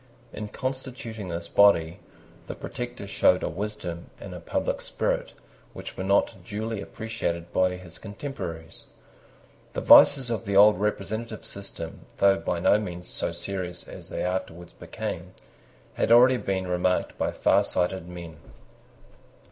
[0.33, 1.99] In constituting this body,
[2.47, 5.33] the Protector showed a wisdom and a public spirit
[5.73, 8.85] which were not duly appreciated by his contemporaries.
[9.73, 14.23] The vices of the old representative system, though by no means so serious as they
[14.23, 15.33] afterwards became,
[15.93, 18.37] had already been remarked by farsighted men.